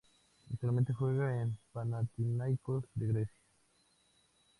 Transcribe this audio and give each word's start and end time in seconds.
Actualmente 0.51 0.93
juega 0.95 1.43
en 1.43 1.59
Panathinaikos 1.73 2.85
de 2.95 3.05
Grecia. 3.07 3.37